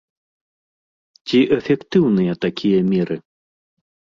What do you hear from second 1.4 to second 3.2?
эфектыўныя такія меры?